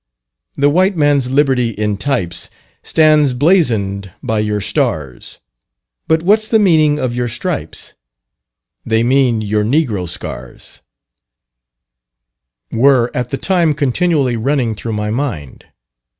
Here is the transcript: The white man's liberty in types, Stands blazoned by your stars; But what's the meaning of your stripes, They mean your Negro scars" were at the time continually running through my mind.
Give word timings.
The 0.57 0.71
white 0.71 0.97
man's 0.97 1.29
liberty 1.29 1.69
in 1.69 1.95
types, 1.95 2.49
Stands 2.81 3.35
blazoned 3.35 4.09
by 4.23 4.39
your 4.39 4.59
stars; 4.59 5.37
But 6.07 6.23
what's 6.23 6.47
the 6.47 6.57
meaning 6.57 6.97
of 6.97 7.13
your 7.13 7.27
stripes, 7.27 7.93
They 8.83 9.03
mean 9.03 9.41
your 9.41 9.63
Negro 9.63 10.09
scars" 10.09 10.81
were 12.71 13.11
at 13.13 13.29
the 13.29 13.37
time 13.37 13.75
continually 13.75 14.35
running 14.37 14.73
through 14.73 14.93
my 14.93 15.11
mind. 15.11 15.65